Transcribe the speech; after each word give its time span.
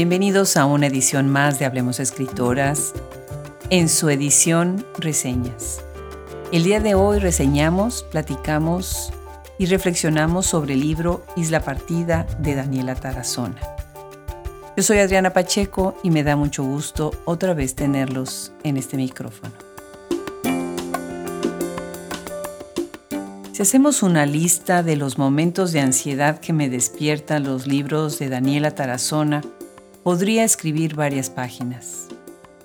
Bienvenidos 0.00 0.56
a 0.56 0.64
una 0.64 0.86
edición 0.86 1.28
más 1.28 1.58
de 1.58 1.66
Hablemos 1.66 2.00
Escritoras, 2.00 2.94
en 3.68 3.90
su 3.90 4.08
edición 4.08 4.82
Reseñas. 4.96 5.82
El 6.52 6.64
día 6.64 6.80
de 6.80 6.94
hoy 6.94 7.18
reseñamos, 7.18 8.02
platicamos 8.04 9.12
y 9.58 9.66
reflexionamos 9.66 10.46
sobre 10.46 10.72
el 10.72 10.80
libro 10.80 11.22
Isla 11.36 11.60
Partida 11.60 12.26
de 12.38 12.54
Daniela 12.54 12.94
Tarazona. 12.94 13.60
Yo 14.74 14.82
soy 14.82 15.00
Adriana 15.00 15.34
Pacheco 15.34 15.94
y 16.02 16.10
me 16.10 16.24
da 16.24 16.34
mucho 16.34 16.64
gusto 16.64 17.10
otra 17.26 17.52
vez 17.52 17.74
tenerlos 17.74 18.52
en 18.64 18.78
este 18.78 18.96
micrófono. 18.96 19.52
Si 23.52 23.60
hacemos 23.60 24.02
una 24.02 24.24
lista 24.24 24.82
de 24.82 24.96
los 24.96 25.18
momentos 25.18 25.72
de 25.72 25.80
ansiedad 25.80 26.38
que 26.40 26.54
me 26.54 26.70
despiertan 26.70 27.44
los 27.44 27.66
libros 27.66 28.18
de 28.18 28.30
Daniela 28.30 28.70
Tarazona, 28.70 29.42
podría 30.02 30.44
escribir 30.44 30.94
varias 30.94 31.30
páginas. 31.30 32.08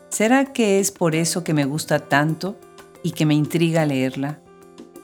¿Será 0.10 0.46
que 0.54 0.80
es 0.80 0.92
por 0.92 1.16
eso 1.16 1.44
que 1.44 1.54
me 1.54 1.66
gusta 1.66 2.00
tanto 2.00 2.58
y 3.04 3.12
que 3.12 3.26
me 3.26 3.34
intriga 3.34 3.86
leerla? 3.86 4.40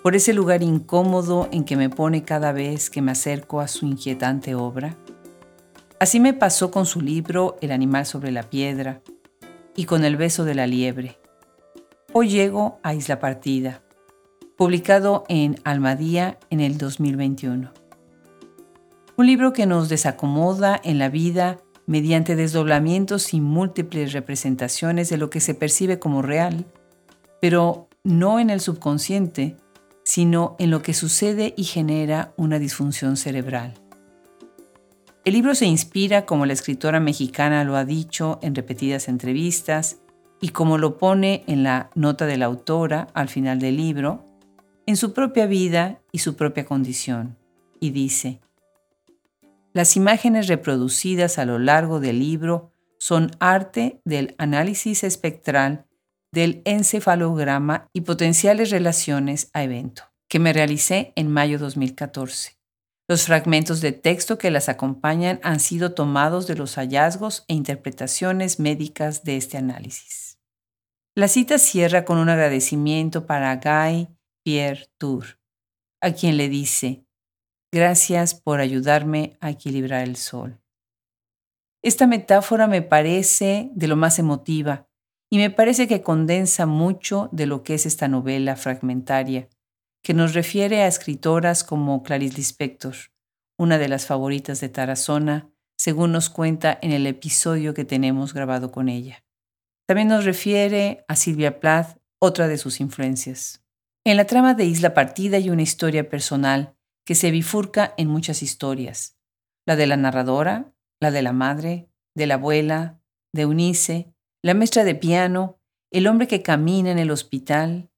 ¿Por 0.01 0.15
ese 0.15 0.33
lugar 0.33 0.63
incómodo 0.63 1.49
en 1.51 1.65
que 1.65 1.75
me 1.75 1.89
pone 1.89 2.23
cada 2.23 2.53
vez 2.53 2.89
que 2.89 3.01
me 3.01 3.11
acerco 3.11 3.59
a 3.59 3.67
su 3.67 3.85
inquietante 3.85 4.55
obra? 4.55 4.97
Así 5.99 6.19
me 6.19 6.33
pasó 6.33 6.71
con 6.71 6.85
su 6.85 7.01
libro 7.01 7.57
El 7.61 7.71
animal 7.71 8.05
sobre 8.05 8.31
la 8.31 8.43
piedra 8.43 9.01
y 9.75 9.85
con 9.85 10.03
El 10.05 10.15
beso 10.15 10.45
de 10.45 10.55
la 10.55 10.65
liebre. 10.65 11.17
Hoy 12.13 12.29
llego 12.29 12.79
a 12.81 12.95
Isla 12.95 13.19
Partida, 13.19 13.83
publicado 14.57 15.25
en 15.27 15.59
Almadía 15.63 16.39
en 16.49 16.61
el 16.61 16.77
2021. 16.77 17.71
Un 19.17 19.25
libro 19.27 19.53
que 19.53 19.65
nos 19.65 19.89
desacomoda 19.89 20.79
en 20.83 20.97
la 20.97 21.09
vida 21.09 21.59
mediante 21.91 22.37
desdoblamientos 22.37 23.33
y 23.33 23.41
múltiples 23.41 24.13
representaciones 24.13 25.09
de 25.09 25.17
lo 25.17 25.29
que 25.29 25.41
se 25.41 25.53
percibe 25.53 25.99
como 25.99 26.21
real, 26.21 26.65
pero 27.41 27.89
no 28.05 28.39
en 28.39 28.49
el 28.49 28.61
subconsciente, 28.61 29.57
sino 30.05 30.55
en 30.57 30.71
lo 30.71 30.81
que 30.81 30.93
sucede 30.93 31.53
y 31.57 31.65
genera 31.65 32.33
una 32.37 32.59
disfunción 32.59 33.17
cerebral. 33.17 33.73
El 35.25 35.33
libro 35.33 35.53
se 35.53 35.65
inspira, 35.65 36.25
como 36.25 36.45
la 36.45 36.53
escritora 36.53 37.01
mexicana 37.01 37.65
lo 37.65 37.75
ha 37.75 37.83
dicho 37.83 38.39
en 38.41 38.55
repetidas 38.55 39.09
entrevistas, 39.09 39.97
y 40.39 40.49
como 40.49 40.77
lo 40.77 40.97
pone 40.97 41.43
en 41.47 41.63
la 41.63 41.89
nota 41.93 42.25
de 42.25 42.37
la 42.37 42.45
autora 42.45 43.09
al 43.13 43.27
final 43.27 43.59
del 43.59 43.75
libro, 43.75 44.23
en 44.85 44.95
su 44.95 45.11
propia 45.11 45.45
vida 45.45 45.99
y 46.13 46.19
su 46.19 46.37
propia 46.37 46.63
condición, 46.63 47.35
y 47.81 47.89
dice, 47.89 48.39
las 49.73 49.95
imágenes 49.95 50.47
reproducidas 50.47 51.37
a 51.37 51.45
lo 51.45 51.59
largo 51.59 51.99
del 51.99 52.19
libro 52.19 52.73
son 52.99 53.31
arte 53.39 54.01
del 54.05 54.35
análisis 54.37 55.03
espectral 55.03 55.85
del 56.31 56.61
encefalograma 56.65 57.89
y 57.93 58.01
potenciales 58.01 58.69
relaciones 58.69 59.49
a 59.53 59.63
evento, 59.63 60.03
que 60.29 60.39
me 60.39 60.53
realicé 60.53 61.13
en 61.15 61.31
mayo 61.31 61.59
2014. 61.59 62.57
Los 63.09 63.25
fragmentos 63.25 63.81
de 63.81 63.91
texto 63.91 64.37
que 64.37 64.51
las 64.51 64.69
acompañan 64.69 65.39
han 65.43 65.59
sido 65.59 65.93
tomados 65.93 66.47
de 66.47 66.55
los 66.55 66.75
hallazgos 66.75 67.43
e 67.49 67.53
interpretaciones 67.53 68.59
médicas 68.59 69.23
de 69.23 69.35
este 69.35 69.57
análisis. 69.57 70.39
La 71.15 71.27
cita 71.27 71.57
cierra 71.57 72.05
con 72.05 72.17
un 72.17 72.29
agradecimiento 72.29 73.25
para 73.25 73.55
Guy 73.57 74.07
Pierre 74.45 74.87
Tour, 74.97 75.39
a 75.99 76.11
quien 76.11 76.37
le 76.37 76.47
dice, 76.47 77.03
Gracias 77.73 78.35
por 78.35 78.59
ayudarme 78.59 79.37
a 79.39 79.49
equilibrar 79.49 80.03
el 80.03 80.17
sol. 80.17 80.59
Esta 81.81 82.05
metáfora 82.05 82.67
me 82.67 82.81
parece 82.81 83.71
de 83.73 83.87
lo 83.87 83.95
más 83.95 84.19
emotiva 84.19 84.89
y 85.31 85.37
me 85.37 85.49
parece 85.49 85.87
que 85.87 86.01
condensa 86.01 86.65
mucho 86.65 87.29
de 87.31 87.45
lo 87.45 87.63
que 87.63 87.75
es 87.75 87.85
esta 87.85 88.09
novela 88.09 88.57
fragmentaria, 88.57 89.47
que 90.03 90.13
nos 90.13 90.33
refiere 90.33 90.81
a 90.81 90.87
escritoras 90.87 91.63
como 91.63 92.03
Clarice 92.03 92.35
Lispector, 92.35 92.95
una 93.57 93.77
de 93.77 93.87
las 93.87 94.05
favoritas 94.05 94.59
de 94.59 94.67
Tarazona, 94.67 95.49
según 95.77 96.11
nos 96.11 96.29
cuenta 96.29 96.77
en 96.81 96.91
el 96.91 97.07
episodio 97.07 97.73
que 97.73 97.85
tenemos 97.85 98.33
grabado 98.33 98.71
con 98.71 98.89
ella. 98.89 99.23
También 99.87 100.09
nos 100.09 100.25
refiere 100.25 101.05
a 101.07 101.15
Silvia 101.15 101.61
Plath, 101.61 101.97
otra 102.19 102.49
de 102.49 102.57
sus 102.57 102.81
influencias. 102.81 103.63
En 104.05 104.17
la 104.17 104.25
trama 104.25 104.55
de 104.55 104.65
Isla 104.65 104.93
Partida 104.93 105.37
hay 105.37 105.49
una 105.49 105.61
historia 105.61 106.09
personal 106.09 106.75
que 107.11 107.15
se 107.15 107.29
bifurca 107.29 107.93
en 107.97 108.07
muchas 108.07 108.41
historias. 108.41 109.17
La 109.67 109.75
de 109.75 109.85
la 109.85 109.97
narradora, 109.97 110.73
la 111.01 111.11
de 111.11 111.21
la 111.21 111.33
madre, 111.33 111.89
de 112.15 112.25
la 112.25 112.35
abuela, 112.35 113.01
de 113.35 113.41
Eunice, 113.41 114.15
la 114.41 114.53
maestra 114.53 114.85
de 114.85 114.95
piano, 114.95 115.59
el 115.91 116.07
hombre 116.07 116.29
que 116.29 116.41
camina 116.41 116.89
en 116.89 116.99
el 116.99 117.11
hospital. 117.11 117.91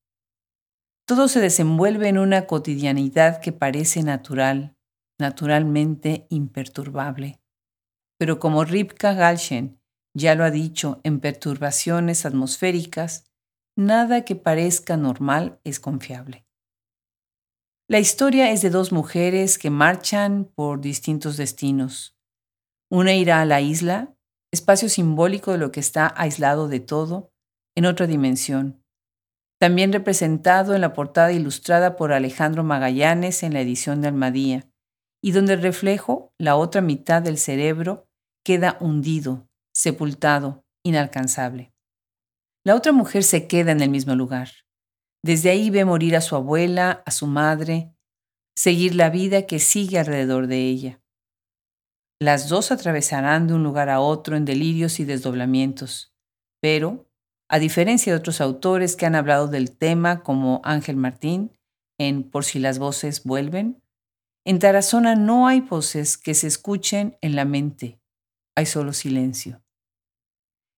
Todo 1.08 1.28
se 1.28 1.42
desenvuelve 1.42 2.08
en 2.08 2.18
una 2.18 2.48
cotidianidad 2.48 3.40
que 3.40 3.52
parece 3.52 4.02
natural, 4.02 4.76
naturalmente 5.20 6.26
imperturbable. 6.30 7.40
Pero 8.18 8.40
como 8.40 8.66
Ripka 8.66 9.14
Galchen 9.14 9.80
ya 10.18 10.34
lo 10.34 10.44
ha 10.44 10.50
dicho 10.50 11.02
en 11.04 11.20
Perturbaciones 11.20 12.26
atmosféricas, 12.26 13.32
nada 13.78 14.26
que 14.26 14.36
parezca 14.36 14.98
normal 14.98 15.60
es 15.64 15.80
confiable. 15.80 16.43
La 17.90 18.00
historia 18.00 18.50
es 18.50 18.62
de 18.62 18.70
dos 18.70 18.94
mujeres 18.94 19.58
que 19.58 19.70
marchan 19.70 20.46
por 20.56 20.80
distintos 20.80 21.36
destinos. 21.36 22.16
Una 22.90 23.14
irá 23.14 23.42
a 23.42 23.46
la 23.46 23.60
isla, 23.60 24.16
espacio 24.54 24.88
simbólico 24.88 25.52
de 25.52 25.58
lo 25.58 25.74
que 25.74 25.82
está 25.82 26.14
aislado 26.16 26.70
de 26.70 26.80
todo, 26.80 27.34
en 27.76 27.86
otra 27.86 28.08
dimensión. 28.08 28.82
También 29.60 29.92
representado 29.92 30.76
en 30.76 30.82
la 30.82 30.94
portada 30.94 31.34
ilustrada 31.34 31.98
por 31.98 32.14
Alejandro 32.14 32.64
Magallanes 32.64 33.44
en 33.44 33.52
la 33.52 33.60
edición 33.60 34.00
de 34.00 34.08
Almadía, 34.08 34.70
y 35.22 35.32
donde 35.32 35.54
el 35.54 35.62
reflejo, 35.62 36.34
la 36.40 36.56
otra 36.56 36.80
mitad 36.80 37.22
del 37.22 37.38
cerebro, 37.38 38.08
queda 38.46 38.78
hundido, 38.80 39.50
sepultado, 39.74 40.64
inalcanzable. 40.86 41.74
La 42.66 42.76
otra 42.76 42.94
mujer 42.94 43.24
se 43.24 43.46
queda 43.46 43.74
en 43.74 43.82
el 43.82 43.90
mismo 43.90 44.16
lugar. 44.16 44.63
Desde 45.24 45.52
ahí 45.52 45.70
ve 45.70 45.86
morir 45.86 46.18
a 46.18 46.22
su 46.22 46.36
abuela, 46.36 47.02
a 47.06 47.12
su 47.12 47.28
madre, 47.28 47.96
seguir 48.58 48.94
la 48.94 49.10
vida 49.10 49.48
que 49.48 49.60
sigue 49.60 49.98
alrededor 49.98 50.48
de 50.48 50.68
ella. 50.68 51.02
Las 52.20 52.50
dos 52.50 52.72
atravesarán 52.72 53.48
de 53.48 53.54
un 53.54 53.64
lugar 53.64 53.90
a 53.90 54.02
otro 54.02 54.36
en 54.36 54.44
delirios 54.44 55.00
y 55.00 55.06
desdoblamientos, 55.06 56.14
pero, 56.62 57.10
a 57.50 57.60
diferencia 57.60 58.12
de 58.12 58.20
otros 58.20 58.42
autores 58.42 58.96
que 58.96 59.06
han 59.06 59.16
hablado 59.16 59.48
del 59.48 59.78
tema 59.78 60.24
como 60.24 60.62
Ángel 60.64 60.98
Martín 60.98 61.52
en 61.98 62.30
Por 62.30 62.44
si 62.44 62.60
las 62.60 62.80
voces 62.80 63.24
vuelven, 63.24 63.82
en 64.46 64.60
Tarazona 64.60 65.16
no 65.16 65.48
hay 65.48 65.62
voces 65.62 66.18
que 66.18 66.34
se 66.34 66.48
escuchen 66.48 67.18
en 67.22 67.36
la 67.36 67.46
mente, 67.46 68.02
hay 68.56 68.66
solo 68.66 68.92
silencio. 68.92 69.63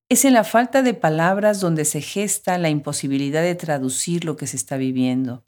Es 0.08 0.24
en 0.24 0.34
la 0.34 0.44
falta 0.44 0.84
de 0.84 0.94
palabras 0.94 1.60
donde 1.60 1.84
se 1.84 2.00
gesta 2.00 2.58
la 2.60 2.70
imposibilidad 2.70 3.42
de 3.42 3.56
traducir 3.56 4.24
lo 4.24 4.38
que 4.38 4.46
se 4.46 4.56
está 4.56 4.78
viviendo, 4.78 5.48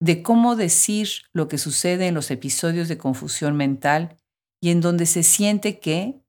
de 0.00 0.22
cómo 0.22 0.56
decir 0.56 1.08
lo 1.32 1.46
que 1.46 1.56
sucede 1.56 2.08
en 2.08 2.14
los 2.14 2.32
episodios 2.32 2.88
de 2.88 2.98
confusión 2.98 3.56
mental 3.56 4.16
y 4.60 4.70
en 4.70 4.80
donde 4.80 5.06
se 5.06 5.22
siente 5.22 5.78
que, 5.78 6.20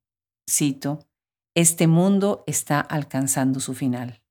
cito, 0.47 0.99
este 1.55 1.87
mundo 1.87 2.43
está 2.45 2.79
alcanzando 2.79 3.59
su 3.59 3.73
final. 3.73 4.21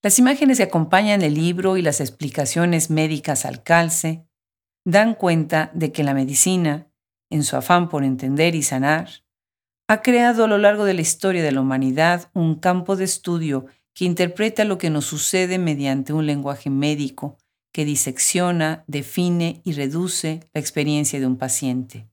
Las 0.00 0.20
imágenes 0.20 0.58
que 0.58 0.64
acompañan 0.64 1.22
el 1.22 1.34
libro 1.34 1.76
y 1.76 1.82
las 1.82 2.00
explicaciones 2.00 2.90
médicas 2.90 3.44
al 3.44 3.64
calce 3.64 4.28
dan 4.84 5.14
cuenta 5.14 5.72
de 5.74 5.90
que 5.90 6.04
la 6.04 6.14
medicina, 6.14 6.92
en 7.30 7.42
su 7.42 7.56
afán 7.56 7.88
por 7.88 8.04
entender 8.04 8.54
y 8.54 8.62
sanar, 8.62 9.08
ha 9.88 10.02
creado 10.02 10.44
a 10.44 10.48
lo 10.48 10.58
largo 10.58 10.84
de 10.84 10.94
la 10.94 11.00
historia 11.00 11.42
de 11.42 11.52
la 11.52 11.60
humanidad 11.60 12.30
un 12.34 12.56
campo 12.56 12.96
de 12.96 13.04
estudio 13.04 13.66
que 13.94 14.04
interpreta 14.04 14.64
lo 14.64 14.78
que 14.78 14.90
nos 14.90 15.04
sucede 15.04 15.58
mediante 15.58 16.12
un 16.12 16.26
lenguaje 16.26 16.70
médico 16.70 17.38
que 17.72 17.84
disecciona, 17.84 18.84
define 18.86 19.60
y 19.64 19.72
reduce 19.72 20.40
la 20.52 20.60
experiencia 20.60 21.20
de 21.20 21.26
un 21.26 21.36
paciente. 21.36 22.08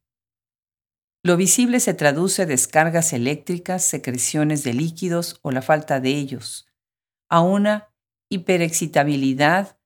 Lo 1.22 1.36
visible 1.36 1.82
se 1.82 1.94
traduce 1.94 2.44
a 2.44 2.46
descargas 2.46 3.12
eléctricas, 3.12 3.84
secreciones 3.84 4.64
de 4.64 4.74
líquidos 4.74 5.40
o 5.42 5.52
la 5.52 5.62
falta 5.62 6.00
de 6.00 6.12
ellos, 6.12 6.66
a 7.30 7.42
una 7.42 7.90
hiperexcitabilidad 8.30 9.78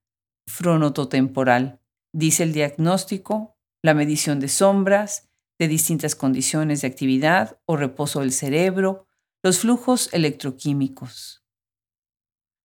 fronototemporal, 0.48 1.80
dice 2.14 2.44
el 2.44 2.54
diagnóstico, 2.54 3.58
la 3.82 3.96
medición 3.96 4.40
de 4.40 4.48
sombras, 4.48 5.30
de 5.63 5.69
distintas 5.69 6.13
condiciones 6.13 6.81
de 6.81 6.88
actividad 6.88 7.57
o 7.65 7.77
reposo 7.77 8.19
del 8.19 8.33
cerebro, 8.33 9.07
los 9.42 9.60
flujos 9.60 10.10
electroquímicos. 10.12 11.45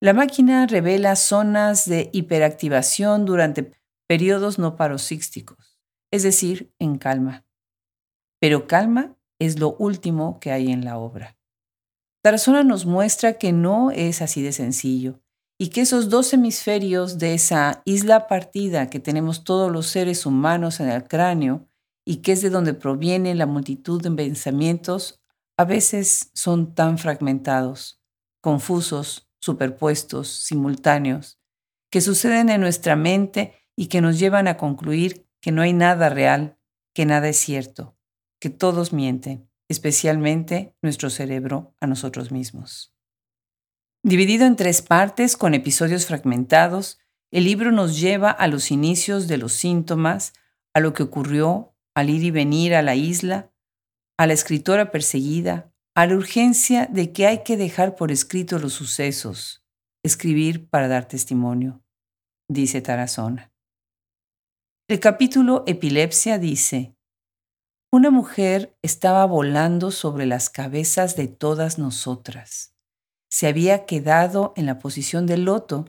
La 0.01 0.13
máquina 0.13 0.67
revela 0.67 1.15
zonas 1.15 1.89
de 1.89 2.11
hiperactivación 2.13 3.25
durante 3.25 3.73
periodos 4.09 4.59
no 4.59 4.75
paroxísticos, 4.75 5.79
es 6.11 6.25
decir, 6.25 6.73
en 6.81 6.99
calma. 6.99 7.45
Pero 8.41 8.67
calma 8.67 9.17
es 9.39 9.61
lo 9.61 9.77
último 9.77 10.41
que 10.41 10.51
hay 10.51 10.73
en 10.73 10.85
la 10.85 10.99
obra. 10.99 11.37
Tarazona 12.23 12.65
nos 12.65 12.85
muestra 12.85 13.35
que 13.35 13.53
no 13.53 13.93
es 13.93 14.23
así 14.23 14.43
de 14.43 14.53
sencillo 14.53 15.21
y 15.57 15.69
que 15.69 15.83
esos 15.83 16.09
dos 16.09 16.33
hemisferios 16.33 17.19
de 17.19 17.35
esa 17.35 17.83
isla 17.85 18.27
partida 18.27 18.91
que 18.91 18.99
tenemos 18.99 19.45
todos 19.45 19.71
los 19.71 19.87
seres 19.87 20.27
humanos 20.27 20.81
en 20.81 20.89
el 20.89 21.05
cráneo 21.05 21.68
y 22.09 22.23
que 22.23 22.33
es 22.33 22.41
de 22.41 22.49
donde 22.49 22.73
proviene 22.73 23.35
la 23.35 23.45
multitud 23.45 24.01
de 24.01 24.11
pensamientos, 24.11 25.21
a 25.59 25.67
veces 25.67 26.31
son 26.33 26.75
tan 26.75 26.97
fragmentados, 26.97 28.01
confusos, 28.41 29.29
superpuestos, 29.43 30.27
simultáneos, 30.29 31.39
que 31.91 32.01
suceden 32.01 32.49
en 32.49 32.63
nuestra 32.63 32.97
mente 32.97 33.53
y 33.77 33.89
que 33.89 34.01
nos 34.01 34.19
llevan 34.19 34.49
a 34.49 34.57
concluir 34.57 35.29
que 35.43 35.53
no 35.53 35.61
hay 35.61 35.75
nada 35.75 36.09
real, 36.09 36.57
que 36.95 37.05
nada 37.05 37.29
es 37.29 37.37
cierto, 37.37 37.95
que 38.41 38.49
todos 38.49 38.95
mienten, 38.95 39.51
especialmente 39.69 40.75
nuestro 40.81 41.11
cerebro 41.11 41.75
a 41.79 41.87
nosotros 41.87 42.33
mismos. 42.33 42.95
Dividido 44.03 44.47
en 44.47 44.57
tres 44.57 44.81
partes 44.81 45.37
con 45.37 45.53
episodios 45.53 46.07
fragmentados, 46.07 47.01
el 47.31 47.45
libro 47.45 47.71
nos 47.71 48.01
lleva 48.01 48.31
a 48.31 48.49
los 48.49 48.71
inicios 48.71 49.29
de 49.29 49.37
los 49.37 49.53
síntomas, 49.53 50.33
a 50.73 50.81
lo 50.81 50.95
que 50.95 51.03
ocurrió 51.03 51.75
al 51.99 52.11
ir 52.11 52.23
y 52.23 52.31
venir 52.31 52.77
a 52.77 52.83
la 52.83 52.95
isla, 52.95 53.53
a 54.17 54.29
la 54.29 54.33
escritora 54.33 54.93
perseguida, 54.93 55.75
a 55.97 56.07
la 56.07 56.15
urgencia 56.15 56.87
de 56.87 57.13
que 57.13 57.27
hay 57.27 57.43
que 57.43 57.57
dejar 57.57 57.97
por 57.97 58.13
escrito 58.13 58.61
los 58.61 58.75
sucesos, 58.75 59.65
escribir 60.05 60.69
para 60.69 60.87
dar 60.87 61.09
testimonio, 61.09 61.83
dice 62.49 62.81
Tarazona. 62.83 63.53
El 64.89 65.01
capítulo 65.01 65.65
Epilepsia 65.67 66.39
dice, 66.39 66.95
una 67.93 68.13
mujer 68.13 68.79
estaba 68.81 69.25
volando 69.25 69.91
sobre 69.91 70.25
las 70.25 70.51
cabezas 70.51 71.17
de 71.17 71.27
todas 71.27 71.81
nosotras. 71.81 72.77
Se 73.29 73.49
había 73.49 73.87
quedado 73.87 74.53
en 74.55 74.67
la 74.67 74.79
posición 74.79 75.27
del 75.27 75.47
loto, 75.47 75.87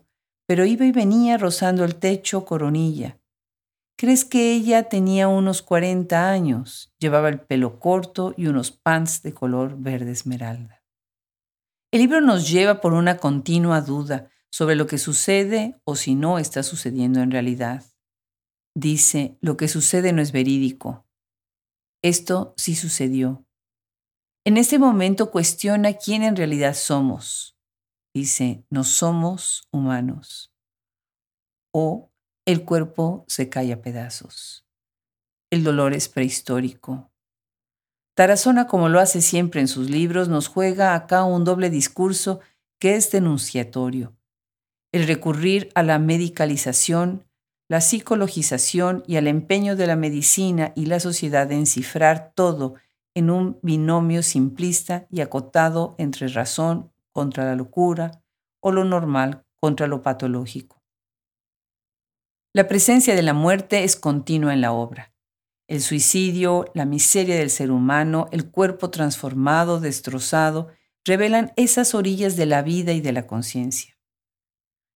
pero 0.47 0.65
iba 0.65 0.87
y 0.87 0.91
venía 0.91 1.37
rozando 1.37 1.85
el 1.85 1.97
techo 1.97 2.45
coronilla. 2.45 3.18
¿Crees 3.99 4.23
que 4.23 4.53
ella 4.53 4.87
tenía 4.87 5.27
unos 5.27 5.61
40 5.61 6.31
años? 6.31 6.95
Llevaba 6.99 7.27
el 7.27 7.41
pelo 7.41 7.81
corto 7.81 8.33
y 8.37 8.47
unos 8.47 8.71
pants 8.71 9.23
de 9.23 9.33
color 9.33 9.75
verde 9.77 10.11
esmeralda. 10.11 10.85
El 11.91 11.99
libro 11.99 12.21
nos 12.21 12.49
lleva 12.49 12.79
por 12.79 12.93
una 12.93 13.17
continua 13.17 13.81
duda 13.81 14.31
sobre 14.49 14.77
lo 14.77 14.87
que 14.87 14.97
sucede 14.99 15.81
o 15.83 15.97
si 15.97 16.15
no 16.15 16.39
está 16.39 16.63
sucediendo 16.63 17.19
en 17.19 17.29
realidad. 17.29 17.83
Dice, 18.73 19.37
lo 19.41 19.57
que 19.57 19.67
sucede 19.67 20.13
no 20.13 20.21
es 20.21 20.31
verídico, 20.31 21.05
esto 22.01 22.53
sí 22.55 22.75
sucedió. 22.75 23.45
En 24.45 24.55
ese 24.55 24.79
momento 24.79 25.29
cuestiona 25.29 25.91
quién 25.91 26.23
en 26.23 26.37
realidad 26.37 26.73
somos. 26.73 27.57
Dice, 28.13 28.63
no 28.69 28.85
somos 28.85 29.67
humanos. 29.73 30.53
O 31.73 32.13
el 32.49 32.65
cuerpo 32.65 33.25
se 33.27 33.47
cae 33.47 33.71
a 33.71 33.79
pedazos. 33.83 34.65
El 35.51 35.63
dolor 35.63 35.93
es 35.93 36.09
prehistórico. 36.09 37.11
Tarazona, 38.15 38.65
como 38.65 38.89
lo 38.89 38.99
hace 38.99 39.21
siempre 39.21 39.61
en 39.61 39.67
sus 39.67 39.87
libros, 39.91 40.29
nos 40.29 40.47
juega 40.47 40.95
acá 40.95 41.25
un 41.25 41.43
doble 41.43 41.69
discurso 41.69 42.39
que 42.79 42.95
es 42.95 43.11
denunciatorio. 43.11 44.15
El 44.91 45.05
recurrir 45.05 45.69
a 45.75 45.83
la 45.83 45.99
medicalización 45.99 47.23
la 47.67 47.81
psicologización 47.81 49.03
y 49.05 49.17
al 49.17 49.27
empeño 49.27 49.75
de 49.75 49.85
la 49.85 49.95
medicina 49.95 50.73
y 50.75 50.87
la 50.87 50.99
sociedad 50.99 51.45
de 51.45 51.53
encifrar 51.53 52.31
todo 52.33 52.73
en 53.13 53.29
un 53.29 53.59
binomio 53.61 54.23
simplista 54.23 55.05
y 55.11 55.21
acotado 55.21 55.93
entre 55.99 56.29
razón 56.29 56.91
contra 57.11 57.45
la 57.45 57.55
locura 57.55 58.23
o 58.59 58.71
lo 58.71 58.85
normal 58.85 59.45
contra 59.59 59.85
lo 59.85 60.01
patológico. 60.01 60.78
La 62.51 62.67
presencia 62.67 63.15
de 63.15 63.21
la 63.21 63.33
muerte 63.33 63.83
es 63.83 63.95
continua 63.95 64.53
en 64.53 64.61
la 64.61 64.71
obra. 64.71 65.13
El 65.67 65.81
suicidio, 65.81 66.65
la 66.73 66.85
miseria 66.85 67.35
del 67.35 67.51
ser 67.51 67.69
humano, 67.69 68.27
el 68.31 68.49
cuerpo 68.49 68.89
transformado, 68.89 69.79
destrozado, 69.79 70.69
revelan 71.05 71.53
esas 71.57 71.93
orillas 71.93 72.37
de 72.37 72.47
la 72.47 72.63
vida 72.63 72.91
y 72.93 73.01
de 73.01 73.11
la 73.11 73.27
conciencia. 73.27 73.99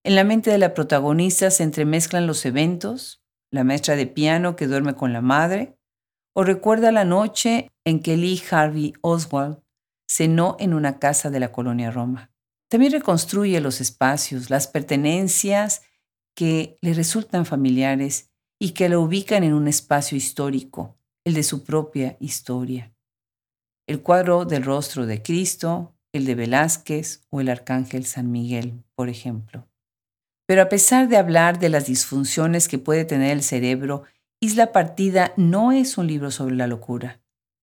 En 0.02 0.16
la 0.16 0.24
mente 0.24 0.50
de 0.50 0.58
la 0.58 0.74
protagonista 0.74 1.48
se 1.52 1.62
entremezclan 1.62 2.26
los 2.26 2.44
eventos, 2.44 3.22
la 3.52 3.62
maestra 3.62 3.94
de 3.94 4.08
piano 4.08 4.56
que 4.56 4.66
duerme 4.66 4.96
con 4.96 5.12
la 5.12 5.20
madre, 5.20 5.78
o 6.34 6.42
recuerda 6.42 6.90
la 6.90 7.04
noche 7.04 7.70
en 7.84 8.00
que 8.00 8.16
Lee 8.16 8.42
Harvey 8.50 8.94
Oswald 9.00 9.62
cenó 10.08 10.56
en 10.58 10.74
una 10.74 10.98
casa 10.98 11.30
de 11.30 11.38
la 11.38 11.52
colonia 11.52 11.92
Roma. 11.92 12.32
También 12.68 12.90
reconstruye 12.90 13.60
los 13.60 13.80
espacios, 13.80 14.50
las 14.50 14.66
pertenencias 14.66 15.82
que 16.34 16.78
le 16.80 16.94
resultan 16.94 17.46
familiares 17.46 18.30
y 18.60 18.70
que 18.70 18.88
la 18.88 18.98
ubican 18.98 19.44
en 19.44 19.54
un 19.54 19.68
espacio 19.68 20.16
histórico, 20.16 20.96
el 21.24 21.34
de 21.34 21.42
su 21.42 21.64
propia 21.64 22.16
historia. 22.20 22.94
El 23.86 24.02
cuadro 24.02 24.44
del 24.44 24.64
rostro 24.64 25.06
de 25.06 25.22
Cristo, 25.22 25.94
el 26.12 26.24
de 26.26 26.34
Velázquez 26.34 27.26
o 27.30 27.40
el 27.40 27.48
arcángel 27.48 28.06
San 28.06 28.30
Miguel, 28.30 28.84
por 28.94 29.08
ejemplo. 29.08 29.68
Pero 30.46 30.62
a 30.62 30.68
pesar 30.68 31.08
de 31.08 31.16
hablar 31.16 31.58
de 31.58 31.68
las 31.68 31.86
disfunciones 31.86 32.68
que 32.68 32.78
puede 32.78 33.04
tener 33.04 33.32
el 33.32 33.42
cerebro, 33.42 34.04
Isla 34.40 34.72
Partida 34.72 35.32
no 35.36 35.72
es 35.72 35.96
un 35.96 36.06
libro 36.06 36.30
sobre 36.30 36.54
la 36.54 36.66
locura. 36.66 37.20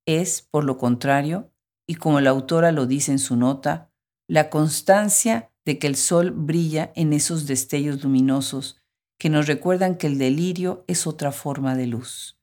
Es, 0.08 0.42
por 0.42 0.64
lo 0.64 0.78
contrario, 0.78 1.52
y 1.88 1.96
como 1.96 2.22
la 2.22 2.32
autora 2.32 2.72
lo 2.72 2.88
dice 2.88 3.12
en 3.12 3.20
su 3.20 3.36
nota, 3.36 3.92
la 4.28 4.50
constancia 4.50 5.51
de 5.66 5.80
que 5.80 5.88
el 5.88 5.96
sol 5.96 6.32
brilla 6.32 6.92
en 6.96 7.14
esos 7.14 7.48
destellos 7.48 8.04
luminosos 8.04 8.82
que 9.20 9.30
nos 9.30 9.48
recuerdan 9.48 9.98
que 9.98 10.08
el 10.08 10.18
delirio 10.18 10.84
es 10.88 11.06
otra 11.06 11.32
forma 11.32 11.76
de 11.76 11.88
luz, 11.88 12.40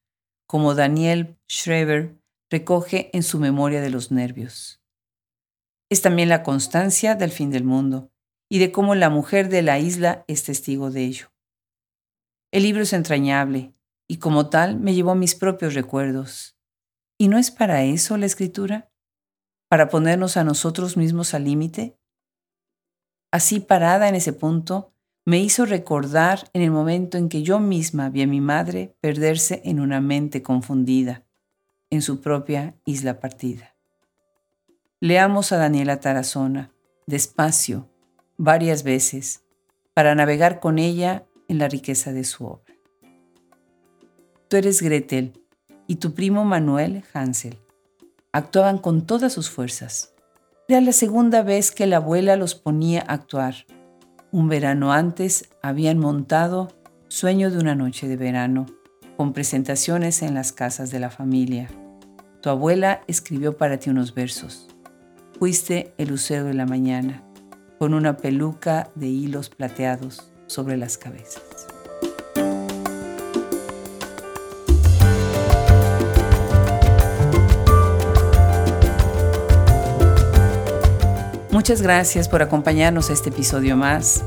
como 0.47 0.75
Daniel 0.75 1.37
Schreber 1.51 2.21
recoge 2.51 3.11
en 3.13 3.23
su 3.23 3.41
memoria 3.41 3.81
de 3.81 3.91
los 3.91 4.11
nervios. 4.13 4.81
Es 5.91 6.03
también 6.03 6.29
la 6.29 6.43
constancia 6.43 7.15
del 7.15 7.31
fin 7.31 7.51
del 7.51 7.65
mundo, 7.65 8.13
y 8.49 8.59
de 8.59 8.73
cómo 8.73 8.95
la 8.95 9.11
mujer 9.11 9.49
de 9.49 9.63
la 9.63 9.79
isla 9.79 10.25
es 10.27 10.45
testigo 10.45 10.91
de 10.91 11.05
ello. 11.05 11.33
El 12.51 12.63
libro 12.63 12.83
es 12.83 12.93
entrañable 12.93 13.75
y 14.09 14.19
como 14.19 14.49
tal 14.49 14.79
me 14.79 14.95
llevó 14.95 15.11
a 15.11 15.17
mis 15.17 15.35
propios 15.35 15.75
recuerdos. 15.75 16.57
¿Y 17.19 17.29
no 17.29 17.37
es 17.37 17.51
para 17.51 17.85
eso 17.85 18.17
la 18.17 18.27
escritura? 18.27 18.91
¿Para 19.69 19.89
ponernos 19.89 20.39
a 20.39 20.45
nosotros 20.45 20.97
mismos 20.97 21.35
al 21.35 21.45
límite? 21.45 21.98
Así 23.31 23.61
parada 23.61 24.09
en 24.09 24.15
ese 24.15 24.33
punto, 24.33 24.93
me 25.25 25.39
hizo 25.39 25.67
recordar 25.67 26.49
en 26.55 26.63
el 26.63 26.71
momento 26.71 27.19
en 27.19 27.29
que 27.29 27.43
yo 27.43 27.59
misma 27.61 28.09
vi 28.09 28.23
a 28.23 28.27
mi 28.27 28.41
madre 28.41 28.97
perderse 29.01 29.61
en 29.65 29.81
una 29.81 30.01
mente 30.01 30.43
confundida, 30.43 31.25
en 31.91 32.01
su 32.01 32.21
propia 32.21 32.75
isla 32.87 33.21
partida. 33.21 33.75
Leamos 35.01 35.53
a 35.53 35.59
Daniela 35.59 36.01
Tarazona, 36.01 36.73
despacio, 37.07 37.89
varias 38.39 38.85
veces 38.85 39.43
para 39.93 40.15
navegar 40.15 40.61
con 40.61 40.79
ella 40.79 41.27
en 41.49 41.59
la 41.59 41.69
riqueza 41.69 42.13
de 42.13 42.25
su 42.25 42.47
obra. 42.47 42.75
Tú 44.49 44.57
eres 44.57 44.81
Gretel 44.81 45.45
y 45.87 45.97
tu 45.97 46.15
primo 46.15 46.45
Manuel 46.45 47.05
Hansel. 47.13 47.59
Actuaban 48.33 48.79
con 48.79 49.07
todas 49.07 49.33
sus 49.33 49.51
fuerzas. 49.51 50.15
Era 50.71 50.83
la 50.83 50.93
segunda 50.93 51.43
vez 51.43 51.71
que 51.71 51.87
la 51.87 51.97
abuela 51.97 52.37
los 52.37 52.55
ponía 52.55 53.03
a 53.09 53.15
actuar. 53.15 53.55
Un 54.31 54.49
verano 54.51 54.93
antes 54.93 55.49
habían 55.63 55.99
montado 55.99 56.69
Sueño 57.09 57.51
de 57.51 57.57
una 57.57 57.75
noche 57.75 58.07
de 58.07 58.19
verano, 58.19 58.67
con 59.17 59.33
presentaciones 59.33 60.21
en 60.21 60.35
las 60.35 60.53
casas 60.53 60.91
de 60.91 61.01
la 61.01 61.09
familia. 61.09 61.71
Tu 62.43 62.51
abuela 62.51 63.01
escribió 63.07 63.57
para 63.57 63.79
ti 63.79 63.89
unos 63.89 64.15
versos. 64.15 64.69
Fuiste 65.39 65.95
el 65.97 66.11
lucero 66.11 66.45
de 66.45 66.53
la 66.53 66.67
mañana 66.67 67.25
con 67.79 67.95
una 67.95 68.19
peluca 68.19 68.91
de 68.95 69.07
hilos 69.07 69.49
plateados 69.49 70.31
sobre 70.49 70.77
las 70.77 70.99
cabezas. 70.99 71.48
Muchas 81.69 81.83
gracias 81.83 82.29
por 82.31 82.41
acompañarnos 82.41 83.11
a 83.11 83.13
este 83.13 83.29
episodio 83.29 83.77
más 83.77 84.25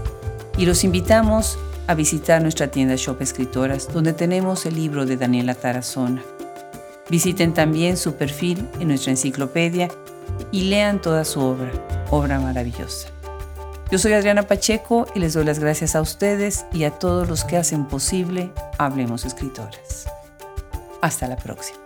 y 0.59 0.67
los 0.67 0.83
invitamos 0.83 1.57
a 1.87 1.95
visitar 1.95 2.39
nuestra 2.39 2.67
tienda 2.67 2.93
Shop 2.95 3.19
Escritoras 3.19 3.91
donde 3.91 4.13
tenemos 4.13 4.67
el 4.67 4.75
libro 4.75 5.07
de 5.07 5.17
Daniela 5.17 5.55
Tarazona. 5.55 6.21
Visiten 7.09 7.55
también 7.55 7.97
su 7.97 8.13
perfil 8.13 8.69
en 8.79 8.89
nuestra 8.89 9.09
enciclopedia 9.09 9.89
y 10.51 10.65
lean 10.65 11.01
toda 11.01 11.25
su 11.25 11.39
obra, 11.39 11.71
obra 12.11 12.39
maravillosa. 12.39 13.07
Yo 13.89 13.97
soy 13.97 14.13
Adriana 14.13 14.43
Pacheco 14.43 15.07
y 15.15 15.19
les 15.19 15.33
doy 15.33 15.43
las 15.43 15.57
gracias 15.57 15.95
a 15.95 16.01
ustedes 16.01 16.67
y 16.71 16.83
a 16.83 16.91
todos 16.91 17.27
los 17.27 17.43
que 17.43 17.57
hacen 17.57 17.87
posible 17.87 18.51
Hablemos 18.77 19.25
Escritoras. 19.25 20.05
Hasta 21.01 21.27
la 21.27 21.37
próxima. 21.37 21.80